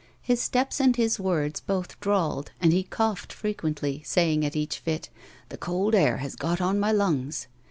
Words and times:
His 0.23 0.41
steps 0.41 0.79
and 0.79 0.95
his 0.95 1.19
words 1.19 1.59
both 1.59 1.99
drawled, 1.99 2.53
and 2.59 2.73
he 2.73 2.81
coughed 2.81 3.31
frequently, 3.31 4.01
saying 4.03 4.43
at 4.43 4.55
each 4.55 4.79
fit," 4.79 5.09
The 5.49 5.59
cold 5.59 5.93
air 5.93 6.17
has 6.17 6.35
got 6.35 6.59
on 6.59 6.79
my 6.79 6.91
lungs." 6.91 7.45